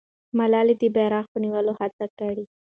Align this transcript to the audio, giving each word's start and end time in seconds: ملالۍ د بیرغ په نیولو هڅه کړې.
ملالۍ 0.37 0.75
د 0.81 0.83
بیرغ 0.95 1.25
په 1.31 1.37
نیولو 1.43 1.73
هڅه 1.79 2.05
کړې. 2.19 2.45